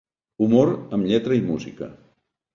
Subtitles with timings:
[0.45, 1.91] Humor amb lletra i música.